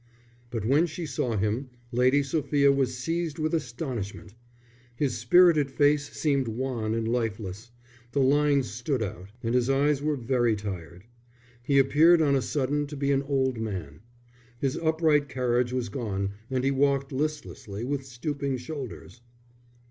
But 0.49 0.65
when 0.65 0.87
she 0.87 1.05
saw 1.05 1.37
him, 1.37 1.69
Lady 1.91 2.23
Sophia 2.23 2.71
was 2.71 2.97
seized 2.97 3.37
with 3.37 3.53
astonishment. 3.53 4.33
His 4.95 5.15
spirited 5.19 5.69
face 5.69 6.09
seemed 6.11 6.47
wan 6.47 6.95
and 6.95 7.07
lifeless; 7.07 7.69
the 8.11 8.19
lines 8.19 8.67
stood 8.67 9.03
out, 9.03 9.29
and 9.43 9.53
his 9.53 9.69
eyes 9.69 10.01
were 10.01 10.15
very 10.15 10.55
tired. 10.55 11.03
He 11.61 11.77
appeared 11.77 12.19
on 12.19 12.33
a 12.33 12.41
sudden 12.41 12.87
to 12.87 12.97
be 12.97 13.11
an 13.11 13.21
old 13.21 13.59
man. 13.59 13.99
His 14.57 14.75
upright 14.75 15.29
carriage 15.29 15.71
was 15.71 15.89
gone 15.89 16.31
and 16.49 16.63
he 16.63 16.71
walked 16.71 17.11
listlessly, 17.11 17.83
with 17.83 18.03
stooping 18.07 18.57
shoulders. 18.57 19.21